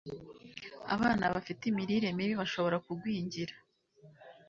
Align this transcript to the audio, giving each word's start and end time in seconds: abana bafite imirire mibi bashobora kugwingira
abana 0.93 1.25
bafite 1.33 1.61
imirire 1.67 2.07
mibi 2.17 2.33
bashobora 2.41 2.77
kugwingira 2.85 3.53